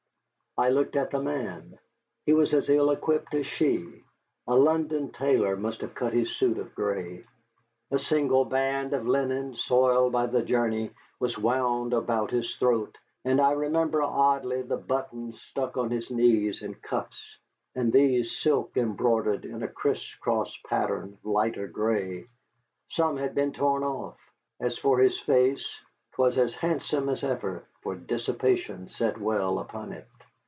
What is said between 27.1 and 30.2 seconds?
ever, for dissipation sat well upon it.